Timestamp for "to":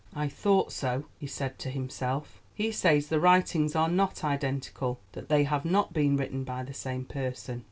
1.59-1.69